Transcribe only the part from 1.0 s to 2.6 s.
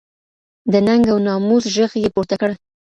او ناموس ږغ یې پورته کړ